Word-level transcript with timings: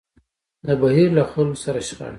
د 0.65 0.67
بهير 0.81 1.09
له 1.17 1.23
خلکو 1.31 1.61
سره 1.63 1.79
شخړه. 1.87 2.09